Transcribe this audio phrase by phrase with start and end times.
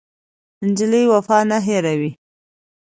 [0.69, 2.11] نجلۍ وفا نه هېروي.